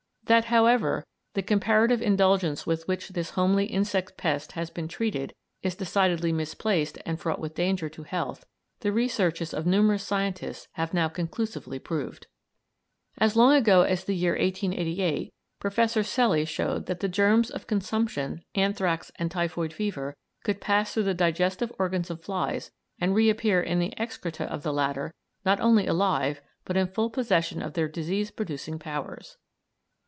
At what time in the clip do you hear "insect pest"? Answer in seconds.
3.65-4.53